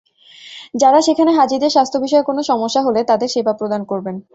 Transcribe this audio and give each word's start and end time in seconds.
যাঁরা 0.73 0.99
সেখানে 1.07 1.31
হাজিদের 1.33 1.73
স্বাস্থ্যবিষয়ক 1.75 2.25
কোনো 2.25 2.41
সমস্যা 2.43 2.81
হলে 2.83 2.99
তাঁদের 3.09 3.29
সেবা 3.35 3.53
প্রদান 3.59 3.81
করবেন। 3.85 4.15